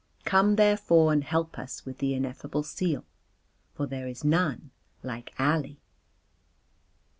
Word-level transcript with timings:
Come 0.25 0.55
therefore 0.55 1.13
and 1.13 1.23
help 1.23 1.59
us 1.59 1.85
with 1.85 1.99
the 1.99 2.15
ineffable 2.15 2.63
seal. 2.63 3.05
For 3.75 3.85
there 3.85 4.07
is 4.07 4.23
none 4.23 4.71
like 5.03 5.31
Ali." 5.39 5.79